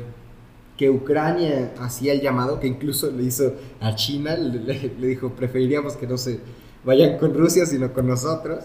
[0.79, 4.59] que Ucrania hacía el llamado, que incluso le hizo a China, le,
[4.99, 6.41] le dijo, preferiríamos que no se
[6.85, 8.65] vayan con Rusia, sino con nosotros.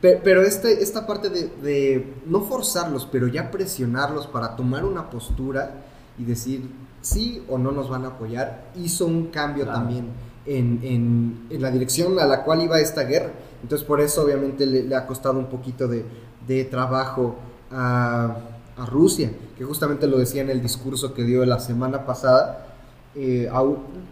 [0.00, 5.82] Pero, este, esta parte de, no forzarlos, pero ya presionarlos para tomar una postura
[6.16, 10.06] y decir sí o no nos van a apoyar, hizo un cambio también
[10.46, 13.32] en, la dirección a la cual iba esta guerra.
[13.62, 17.36] Entonces por eso obviamente le, ha costado un poquito de, trabajo
[17.70, 18.36] a,
[18.76, 22.66] a Rusia, que justamente lo decía en el discurso que dio la semana pasada.
[23.14, 23.50] Eh,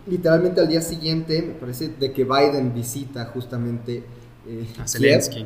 [0.06, 4.02] literalmente al día siguiente, me parece, de que Biden visita justamente
[4.48, 5.44] eh, a Zelensky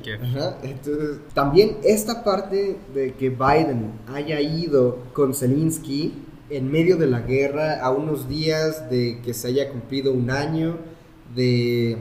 [0.63, 6.15] Entonces, también esta parte de que Biden haya ido con Zelensky
[6.51, 10.77] en medio de la guerra, a unos días de que se haya cumplido un año
[11.35, 11.97] de,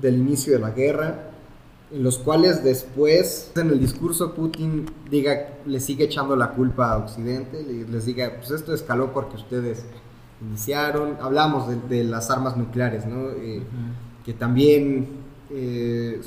[0.00, 1.30] del inicio de la guerra,
[1.92, 6.98] en los cuales después en el discurso Putin diga, le sigue echando la culpa a
[6.98, 9.84] Occidente, les diga, pues esto escaló porque ustedes
[10.40, 13.30] iniciaron, hablamos de, las armas nucleares, ¿no?
[13.30, 13.62] Eh,
[14.24, 15.19] que también
[15.50, 16.20] eh,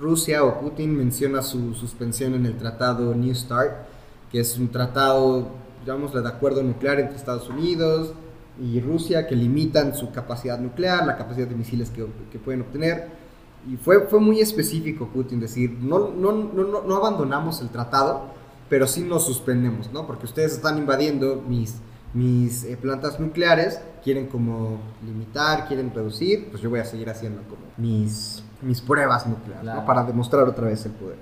[0.00, 3.86] Rusia o Putin menciona su suspensión en el tratado New START,
[4.30, 5.48] que es un tratado,
[5.80, 8.12] digamos, de acuerdo nuclear entre Estados Unidos
[8.60, 13.26] y Rusia que limitan su capacidad nuclear, la capacidad de misiles que, que pueden obtener
[13.68, 18.26] y fue, fue muy específico Putin decir, no, no, no, no abandonamos el tratado,
[18.68, 20.06] pero sí nos suspendemos, ¿no?
[20.06, 21.76] Porque ustedes están invadiendo mis,
[22.14, 27.42] mis eh, plantas nucleares, quieren como limitar, quieren reducir, pues yo voy a seguir haciendo
[27.42, 29.84] como mis, mis pruebas nucleares, ¿no?
[29.84, 31.16] Para demostrar otra vez el poder.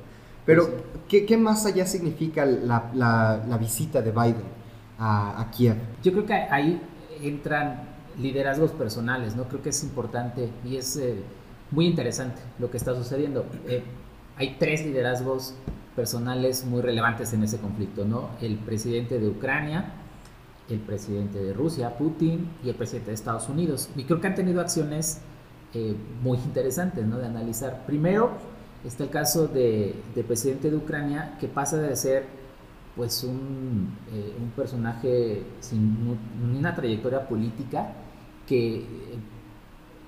[0.46, 0.68] Pero,
[1.08, 4.44] ¿qué, ¿qué, más allá significa la, la, la visita de Biden
[4.98, 5.76] a, a, Kiev?
[6.02, 6.80] Yo creo que ahí
[7.22, 7.82] entran
[8.18, 9.44] liderazgos personales, ¿no?
[9.44, 10.96] Creo que es importante y es...
[10.96, 11.22] Eh,
[11.74, 13.44] muy interesante lo que está sucediendo.
[13.66, 13.82] Eh,
[14.36, 15.54] hay tres liderazgos
[15.96, 18.30] personales muy relevantes en ese conflicto, ¿no?
[18.40, 19.92] El presidente de Ucrania,
[20.68, 23.90] el presidente de Rusia, Putin, y el presidente de Estados Unidos.
[23.96, 25.20] Y creo que han tenido acciones
[25.74, 27.18] eh, muy interesantes, ¿no?
[27.18, 27.84] De analizar.
[27.86, 28.30] Primero,
[28.84, 32.26] está el caso del de presidente de Ucrania, que pasa de ser,
[32.96, 36.18] pues, un, eh, un personaje sin
[36.58, 37.92] una trayectoria política
[38.46, 38.84] que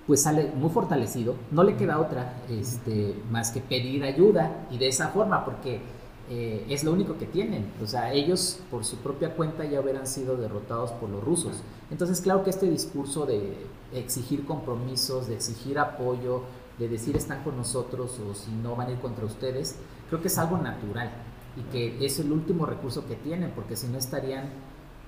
[0.07, 4.89] pues sale muy fortalecido, no le queda otra este, más que pedir ayuda y de
[4.89, 5.81] esa forma, porque
[6.29, 7.73] eh, es lo único que tienen.
[7.83, 11.63] O sea, ellos por su propia cuenta ya hubieran sido derrotados por los rusos.
[11.91, 16.43] Entonces, claro que este discurso de exigir compromisos, de exigir apoyo,
[16.79, 19.77] de decir están con nosotros o si no van a ir contra ustedes,
[20.09, 21.11] creo que es algo natural
[21.57, 24.51] y que es el último recurso que tienen, porque si no estarían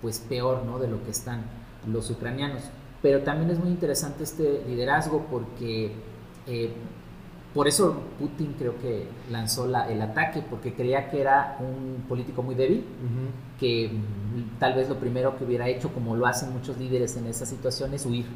[0.00, 0.78] pues peor ¿no?
[0.78, 1.42] de lo que están
[1.86, 2.62] los ucranianos.
[3.02, 5.92] Pero también es muy interesante este liderazgo porque
[6.46, 6.72] eh,
[7.58, 12.40] por eso Putin creo que lanzó la, el ataque, porque creía que era un político
[12.40, 12.84] muy débil,
[13.58, 13.90] que
[14.60, 17.92] tal vez lo primero que hubiera hecho, como lo hacen muchos líderes en esa situación,
[17.94, 18.26] es huir.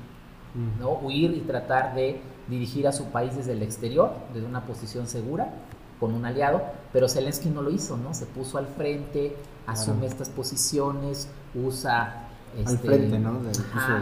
[0.80, 0.94] ¿no?
[0.94, 5.54] Huir y tratar de dirigir a su país desde el exterior, desde una posición segura,
[6.00, 6.60] con un aliado,
[6.92, 8.14] pero Zelensky no lo hizo, ¿no?
[8.14, 9.36] Se puso al frente,
[9.68, 13.40] asume estas posiciones, usa al este, frente, ¿no?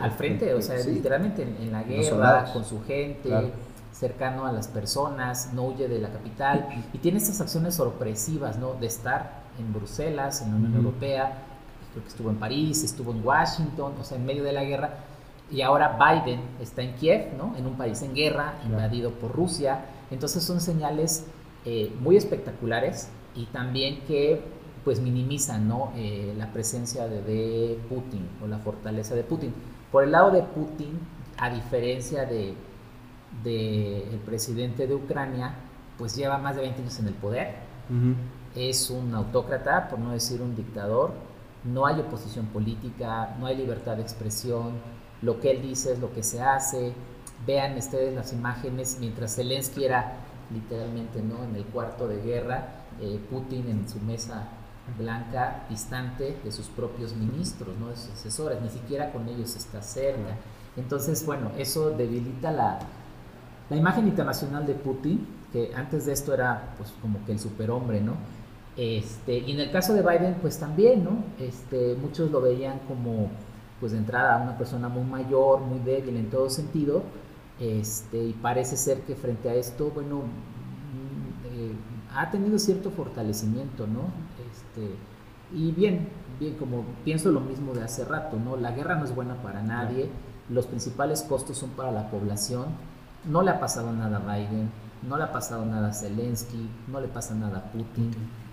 [0.03, 3.53] al frente, o sea, literalmente en, la guerra, con su gente,
[4.01, 8.73] cercano a las personas, no huye de la capital y tiene estas acciones sorpresivas, ¿no?
[8.73, 11.45] De estar en Bruselas, en la Unión Europea,
[11.93, 14.95] creo que estuvo en París, estuvo en Washington, o sea, en medio de la guerra.
[15.51, 17.55] Y ahora Biden está en Kiev, ¿no?
[17.57, 19.85] En un país en guerra, invadido por Rusia.
[20.11, 21.27] Entonces son señales
[21.67, 24.41] eh, muy espectaculares y también que
[24.83, 25.93] pues minimizan ¿no?
[25.95, 29.53] Eh, la presencia de, Putin o la fortaleza de Putin.
[29.93, 30.99] Por el lado de Putin,
[31.37, 32.55] a diferencia de,
[33.45, 35.55] el presidente de Ucrania,
[35.99, 37.55] pues lleva más de 20 años en el poder,
[38.55, 41.13] es un autócrata, por no decir un dictador,
[41.65, 44.73] no hay oposición política, no hay libertad de expresión,
[45.23, 46.95] lo que él dice es lo que se hace,
[47.47, 50.15] vean ustedes las imágenes, mientras Zelensky era
[50.53, 51.45] literalmente ¿no?
[51.45, 54.49] en el cuarto de guerra, eh, Putin en su mesa
[54.99, 57.89] blanca, distante de sus propios ministros, ¿no?
[57.89, 60.37] de sus asesores, ni siquiera con ellos está cerca.
[60.77, 62.79] Entonces, bueno, eso debilita la,
[63.71, 68.01] la imagen internacional de Putin, que antes de esto era pues como que el superhombre,
[68.01, 68.15] ¿no?
[68.77, 71.25] Este, y en el caso de Biden, pues también, ¿no?
[71.39, 73.29] Este, muchos lo veían como,
[73.79, 77.03] pues de entrada, una persona muy mayor, muy débil en todo sentido,
[77.61, 81.73] este, y parece ser que frente a esto, bueno, mm, eh,
[82.17, 84.05] ha tenido cierto fortalecimiento, ¿no?
[84.51, 84.95] Este,
[85.53, 88.57] y bien, bien, como pienso lo mismo de hace rato, ¿no?
[88.57, 90.09] La guerra no es buena para nadie,
[90.49, 92.67] los principales costos son para la población,
[93.25, 94.71] no le ha pasado nada a Biden,
[95.09, 98.11] no le ha pasado nada a Zelensky, no le pasa nada a Putin,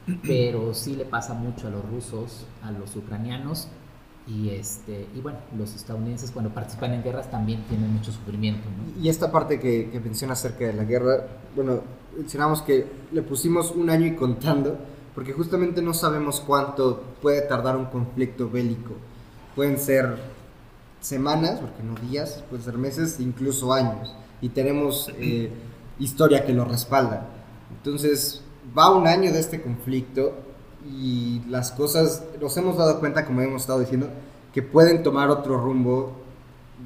[0.23, 3.67] pero sí le pasa mucho a los rusos, a los ucranianos
[4.27, 8.67] y este y bueno los estadounidenses cuando participan en guerras también tienen mucho sufrimiento
[9.01, 11.79] y esta parte que, que menciona acerca de la guerra bueno
[12.17, 14.77] mencionamos que le pusimos un año y contando
[15.17, 18.93] porque justamente no sabemos cuánto puede tardar un conflicto bélico.
[19.55, 20.15] Pueden ser
[21.01, 24.13] semanas, porque no días, pueden ser meses, incluso años.
[24.41, 25.49] Y tenemos eh,
[25.99, 27.27] historia que lo respalda.
[27.71, 28.43] Entonces,
[28.77, 30.35] va un año de este conflicto
[30.85, 34.09] y las cosas, nos hemos dado cuenta, como hemos estado diciendo,
[34.53, 36.23] que pueden tomar otro rumbo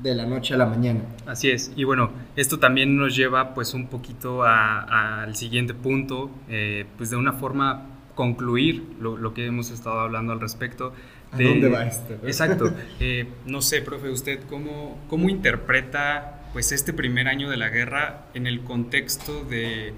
[0.01, 1.01] de la noche a la mañana.
[1.25, 6.85] Así es, y bueno, esto también nos lleva pues un poquito al siguiente punto, eh,
[6.97, 10.93] pues de una forma concluir lo, lo, que hemos estado hablando al respecto.
[11.37, 12.13] De, ¿A dónde va esto?
[12.23, 12.73] Exacto.
[12.99, 18.25] Eh, no sé, profe, ¿usted cómo, cómo interpreta pues este primer año de la guerra
[18.33, 19.93] en el contexto de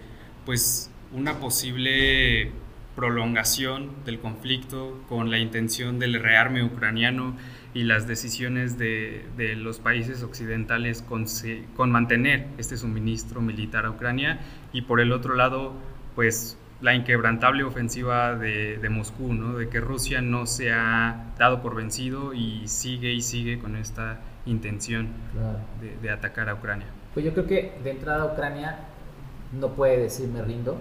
[0.46, 2.52] pues una posible
[2.96, 7.36] prolongación del conflicto con la intención del rearme ucraniano
[7.74, 11.26] y las decisiones de, de los países occidentales con,
[11.76, 14.42] con, mantener este suministro militar a Ucrania
[14.74, 15.74] y por el otro lado
[16.14, 19.58] pues la inquebrantable ofensiva de, de Moscú, ¿no?
[19.58, 24.20] de que Rusia no se ha dado por vencido y sigue y sigue con esta
[24.46, 25.10] intención
[25.82, 26.88] de, de atacar a Ucrania.
[27.14, 28.80] Pues yo creo que de entrada Ucrania
[29.52, 30.78] no puede decir me rindo,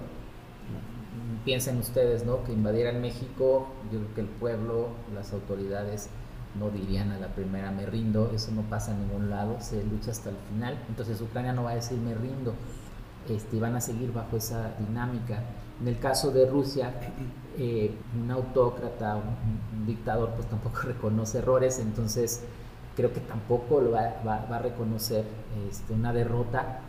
[1.45, 2.45] piensen ustedes, ¿no?
[2.45, 6.09] Que invadieran México, yo creo que el pueblo, las autoridades
[6.59, 10.11] no dirían a la primera me rindo, eso no pasa en ningún lado, se lucha
[10.11, 10.79] hasta el final.
[10.89, 12.55] Entonces Ucrania no va a decir me rindo,
[13.29, 15.43] este, van a seguir bajo esa dinámica.
[15.81, 16.93] En el caso de Rusia,
[17.59, 22.45] eh, un autócrata, un, dictador, pues tampoco reconoce errores, entonces
[22.97, 25.25] creo que tampoco lo va, va, a reconocer
[25.69, 26.81] este, una derrota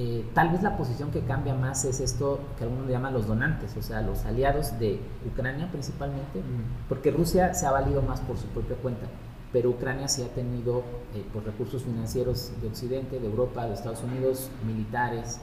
[0.00, 3.76] eh, tal vez la posición que cambia más es esto que algunos llaman los donantes,
[3.76, 6.40] o sea, los aliados de Ucrania principalmente,
[6.88, 9.06] porque Rusia se ha valido más por su propia cuenta,
[9.52, 10.84] pero Ucrania sí ha tenido
[11.16, 15.40] eh, por recursos financieros de Occidente, de Europa, de Estados Unidos, militares,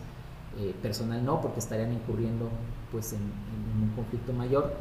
[0.58, 2.48] eh, personal no, porque estarían incurriendo
[2.94, 4.74] pues en, en, un conflicto mayor.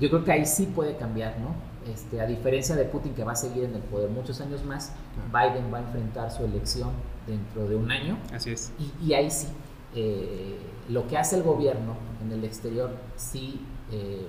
[0.00, 1.54] Yo creo que ahí sí puede cambiar, ¿no?
[1.92, 4.92] Este, a diferencia de Putin que va a seguir en el poder muchos años más,
[5.32, 6.90] Biden va a enfrentar su elección
[7.26, 8.18] dentro de un año.
[8.32, 8.72] Así es.
[9.02, 9.46] Y, ahí sí,
[9.94, 13.60] eh, lo que hace el gobierno en el exterior sí,
[13.92, 14.26] eh,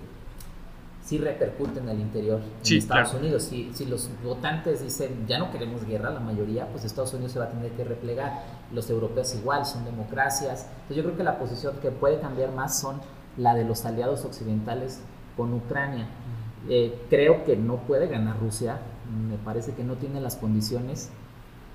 [1.03, 3.43] sí repercute en el interior en Estados Unidos.
[3.43, 7.39] Si, si los votantes dicen ya no queremos guerra, la mayoría, pues Estados Unidos se
[7.39, 8.43] va a tener que replegar.
[8.71, 10.67] Los europeos igual, son democracias.
[10.73, 13.01] Entonces yo creo que la posición que puede cambiar más son
[13.35, 15.01] la de los aliados occidentales
[15.37, 16.07] con Ucrania.
[16.67, 18.79] Eh, creo que no puede ganar Rusia,
[19.29, 21.11] me parece que no tiene las condiciones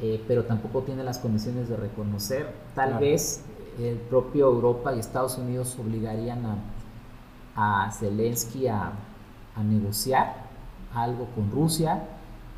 [0.02, 2.52] eh, pero tampoco tiene las condiciones de reconocer.
[2.74, 3.44] Tal vez
[3.78, 8.92] el propio Europa y Estados Unidos obligarían a, a Zelensky a,
[9.54, 10.34] a, negociar
[10.92, 12.02] algo con Rusia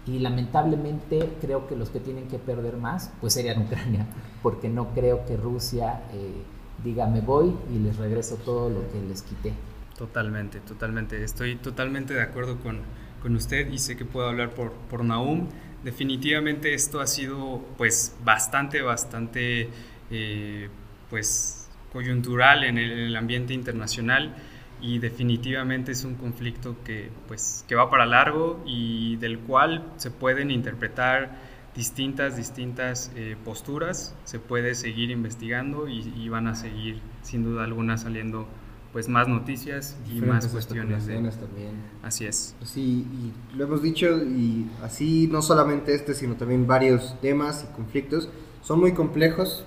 [0.06, 4.06] y lamentablemente creo que los que tienen que perder más pues serían Ucrania,
[4.42, 6.42] porque no creo que Rusia eh,
[6.82, 9.52] diga me voy y les regreso todo lo que les quité.
[9.96, 11.22] Totalmente, totalmente.
[11.22, 12.80] Estoy totalmente de acuerdo con,
[13.22, 15.48] con usted y sé que puedo hablar por, por Naum
[15.84, 19.68] definitivamente esto ha sido pues bastante, bastante
[20.10, 20.68] eh,
[21.10, 24.34] pues coyuntural en el, ambiente internacional
[24.80, 30.10] y definitivamente es un conflicto que pues que va para largo y del cual se
[30.10, 31.38] pueden interpretar
[31.76, 37.64] distintas, distintas eh, posturas, se puede seguir investigando y, y van a seguir sin duda
[37.64, 38.48] alguna saliendo
[38.94, 41.14] pues más noticias y más cuestiones de...
[41.14, 41.82] también.
[42.04, 42.54] Así es.
[42.62, 47.74] Sí, y lo hemos dicho y así no solamente este, sino también varios temas y
[47.74, 48.28] conflictos
[48.62, 49.64] son muy complejos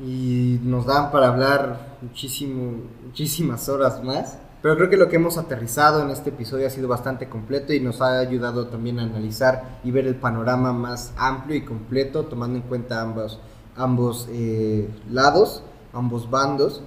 [0.00, 4.40] y nos dan para hablar muchísimo, muchísimas horas más.
[4.62, 7.78] Pero creo que lo que hemos aterrizado en este episodio ha sido bastante completo y
[7.78, 12.58] nos ha ayudado también a analizar y ver el panorama más amplio y completo, tomando
[12.58, 13.38] en cuenta ambos,
[13.76, 15.62] ambos eh, lados,
[15.92, 16.82] ambos bandos.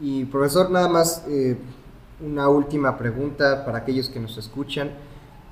[0.00, 1.56] Y profesor, nada más eh,
[2.24, 4.90] una última pregunta para aquellos que nos escuchan.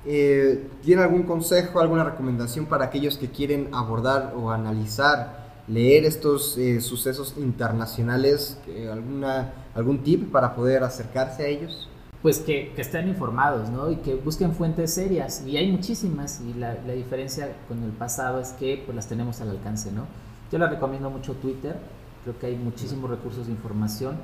[0.05, 6.57] Eh, ¿Tiene algún consejo, alguna recomendación para aquellos que quieren abordar o analizar, leer estos
[6.57, 8.57] eh, sucesos internacionales?
[8.91, 11.89] alguna, ¿Algún tip para poder acercarse a ellos?
[12.21, 13.91] Pues que, que, estén informados, ¿no?
[13.91, 15.43] Y que busquen fuentes serias.
[15.45, 16.41] Y hay muchísimas.
[16.41, 20.05] Y la, la diferencia con el pasado es que pues, las tenemos al alcance, ¿no?
[20.51, 21.75] Yo les recomiendo mucho Twitter
[22.23, 24.17] Creo que hay muchísimos recursos de información,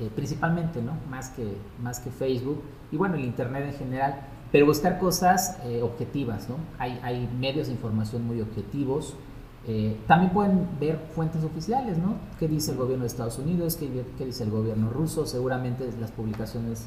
[0.00, 0.92] eh, principalmente, ¿no?
[1.10, 4.20] Más que, más que Facebook y bueno, el Internet en general,
[4.52, 6.56] pero buscar cosas eh, objetivas, ¿no?
[6.78, 9.14] Hay, hay, medios de información muy objetivos.
[9.66, 12.14] Eh, también pueden ver fuentes oficiales, ¿no?
[12.38, 13.76] ¿Qué dice el gobierno de Estados Unidos?
[13.76, 15.26] ¿Qué, qué dice el gobierno ruso?
[15.26, 16.86] Seguramente las publicaciones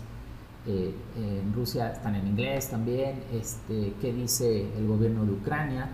[0.68, 3.24] en Rusia están en inglés también.
[3.34, 5.90] Este, ¿Qué dice el gobierno de Ucrania?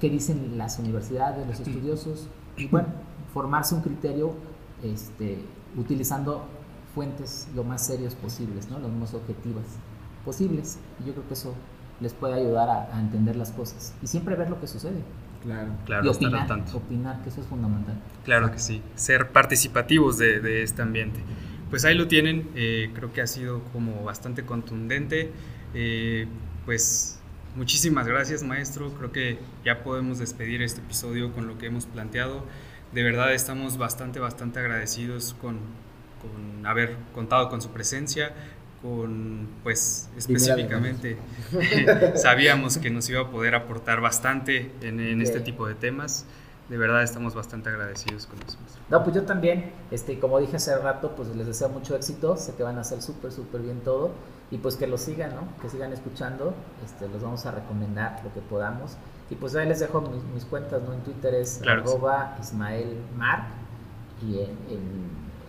[0.00, 2.28] ¿Qué dicen las universidades, los estudiosos?
[2.56, 2.88] Y bueno,
[3.32, 4.34] formarse un criterio
[4.82, 5.38] este,
[5.76, 6.46] utilizando
[6.94, 8.78] fuentes lo más serias posibles, ¿no?
[8.78, 9.64] las más objetivas
[10.24, 10.78] posibles.
[11.00, 11.54] Y yo creo que eso
[12.00, 15.02] les puede ayudar a, entender las cosas y siempre ver lo que sucede.
[15.42, 16.04] Claro, claro.
[16.04, 17.94] Y opinar, opinar, que eso es fundamental.
[18.24, 21.20] Claro que sí, ser participativos de, de, este ambiente.
[21.70, 25.32] pues ahí lo tienen, eh, creo que ha sido como bastante contundente.
[25.72, 26.26] Eh,
[26.66, 27.18] pues
[27.56, 32.44] muchísimas gracias maestro, creo que ya podemos despedir este episodio con lo que hemos planteado.
[32.92, 35.58] De verdad estamos bastante, bastante agradecidos con,
[36.20, 38.32] con haber contado con su presencia,
[38.82, 41.18] con, pues específicamente,
[42.16, 46.26] sabíamos que nos iba a poder aportar bastante en, en este tipo de temas
[46.70, 48.56] de verdad estamos bastante agradecidos con eso.
[48.88, 52.54] No, pues yo también, este, como dije hace rato, pues les deseo mucho éxito, sé
[52.54, 54.12] que van a hacer súper, súper bien todo
[54.52, 55.48] y pues que lo sigan, ¿no?
[55.60, 58.92] Que sigan escuchando, este, los vamos a recomendar lo que podamos.
[59.30, 60.02] Y pues ahí les dejo
[60.34, 60.92] mis, cuentas, ¿no?
[60.92, 63.46] En Twitter es arroba Ismael Mark
[64.22, 64.50] y en,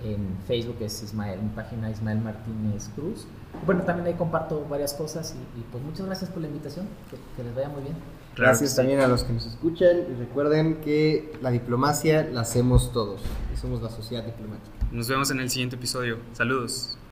[0.04, 3.26] en, Facebook es Ismael, mi página Ismael Martínez Cruz.
[3.66, 6.88] Bueno, también ahí comparto varias cosas y, pues muchas gracias por la invitación,
[7.36, 7.96] que les vaya muy bien.
[8.36, 13.22] Gracias también a los que nos escuchan y recuerden que la diplomacia la hacemos todos
[13.54, 14.72] y somos la sociedad diplomática.
[14.92, 16.18] Nos vemos en el siguiente episodio.
[16.34, 16.98] Saludos.